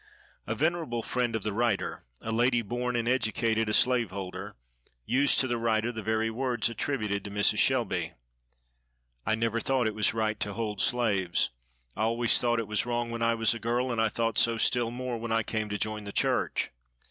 A 0.47 0.55
venerable 0.55 1.03
friend 1.03 1.35
of 1.35 1.43
the 1.43 1.53
writer, 1.53 2.05
a 2.21 2.31
lady 2.31 2.63
born 2.63 2.95
and 2.95 3.07
educated 3.07 3.69
a 3.69 3.73
slave 3.75 4.09
holder, 4.09 4.55
used 5.05 5.39
to 5.41 5.47
the 5.47 5.59
writer 5.59 5.91
the 5.91 6.01
very 6.01 6.31
words 6.31 6.69
attributed 6.71 7.23
to 7.23 7.29
Mrs. 7.29 7.59
Shelby:—"I 7.59 9.35
never 9.35 9.59
thought 9.59 9.85
it 9.85 9.93
was 9.93 10.15
right 10.15 10.39
to 10.39 10.53
hold 10.55 10.81
slaves. 10.81 11.51
I 11.95 12.01
always 12.01 12.39
thought 12.39 12.57
it 12.57 12.67
was 12.67 12.83
wrong 12.87 13.11
when 13.11 13.21
I 13.21 13.35
was 13.35 13.53
a 13.53 13.59
girl, 13.59 13.91
and 13.91 14.01
I 14.01 14.09
thought 14.09 14.39
so 14.39 14.57
still 14.57 14.89
more 14.89 15.19
when 15.19 15.31
I 15.31 15.43
came 15.43 15.69
to 15.69 15.77
join 15.77 16.05
the 16.05 16.11
church." 16.11 16.71